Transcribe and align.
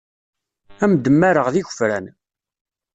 Ad 0.71 0.81
am-d-mmareɣ 0.89 1.47
d 1.53 1.55
igefran. 1.61 2.05